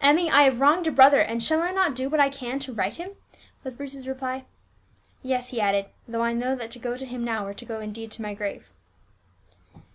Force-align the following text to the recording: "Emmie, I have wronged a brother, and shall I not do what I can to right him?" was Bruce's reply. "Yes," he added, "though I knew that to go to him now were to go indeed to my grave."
"Emmie, 0.00 0.30
I 0.30 0.44
have 0.44 0.62
wronged 0.62 0.86
a 0.86 0.90
brother, 0.90 1.20
and 1.20 1.42
shall 1.42 1.60
I 1.60 1.70
not 1.70 1.94
do 1.94 2.08
what 2.08 2.18
I 2.18 2.30
can 2.30 2.58
to 2.60 2.72
right 2.72 2.96
him?" 2.96 3.10
was 3.62 3.76
Bruce's 3.76 4.08
reply. 4.08 4.46
"Yes," 5.22 5.50
he 5.50 5.60
added, 5.60 5.84
"though 6.08 6.22
I 6.22 6.32
knew 6.32 6.56
that 6.56 6.70
to 6.70 6.78
go 6.78 6.96
to 6.96 7.04
him 7.04 7.22
now 7.22 7.44
were 7.44 7.52
to 7.52 7.64
go 7.66 7.80
indeed 7.80 8.10
to 8.12 8.22
my 8.22 8.32
grave." 8.32 8.70